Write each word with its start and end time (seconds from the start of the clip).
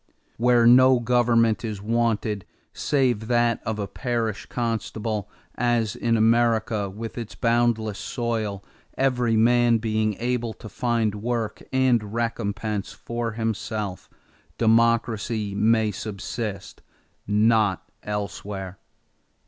Where 0.37 0.65
no 0.65 0.99
government 0.99 1.63
is 1.63 1.79
wanted, 1.79 2.43
save 2.73 3.27
that 3.27 3.61
of 3.67 3.75
the 3.75 3.85
parish 3.87 4.47
constable, 4.47 5.29
as 5.53 5.95
in 5.95 6.17
America 6.17 6.89
with 6.89 7.19
its 7.19 7.35
boundless 7.35 7.99
soil, 7.99 8.63
every 8.97 9.35
man 9.35 9.77
being 9.77 10.15
able 10.15 10.53
to 10.55 10.67
find 10.69 11.13
work 11.13 11.61
and 11.71 12.15
recompense 12.15 12.91
for 12.93 13.33
himself, 13.33 14.09
democracy 14.57 15.53
may 15.53 15.91
subsist; 15.91 16.81
not 17.27 17.87
elsewhere." 18.01 18.79